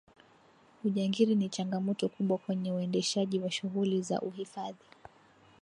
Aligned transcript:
ujangiri 0.85 1.35
ni 1.35 1.49
changamoto 1.49 2.09
kubwa 2.09 2.37
kwenye 2.37 2.71
uendeshaji 2.71 3.39
wa 3.39 3.51
shughuli 3.51 4.01
za 4.01 4.21
uhifadhi 4.21 4.85